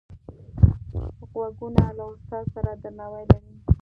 غوږونه 1.31 1.85
له 1.97 2.03
استاد 2.11 2.45
سره 2.55 2.71
درناوی 2.81 3.23
لري 3.31 3.53